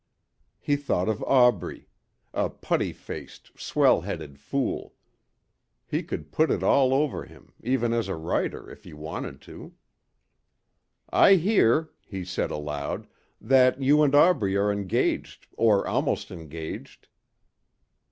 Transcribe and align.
He 0.59 0.77
thought 0.77 1.07
of 1.07 1.21
Aubrey. 1.25 1.87
A 2.33 2.49
putty 2.49 2.91
faced, 2.91 3.51
swell 3.55 4.01
headed 4.01 4.39
fool. 4.39 4.95
He 5.85 6.01
could 6.01 6.31
put 6.31 6.49
it 6.49 6.63
all 6.63 6.91
over 6.91 7.25
him, 7.25 7.53
even 7.61 7.93
as 7.93 8.07
a 8.07 8.15
writer, 8.15 8.67
if 8.67 8.83
he 8.83 8.93
wanted 8.93 9.41
to. 9.41 9.75
"I 11.11 11.35
hear," 11.35 11.91
he 12.07 12.25
said 12.25 12.49
aloud, 12.49 13.05
"that 13.39 13.79
you 13.79 14.01
and 14.01 14.15
Aubrey 14.15 14.57
are 14.57 14.71
engaged 14.71 15.45
or 15.55 15.85
almost 15.87 16.31
engaged." 16.31 17.07